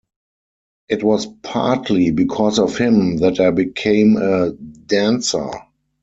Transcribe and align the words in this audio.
It 0.89 1.03
was 1.03 1.27
partly 1.43 2.09
because 2.09 2.57
of 2.57 2.75
him 2.75 3.17
that 3.17 3.39
I 3.39 3.51
became 3.51 4.17
a 4.17 4.49
dancer. 4.51 5.51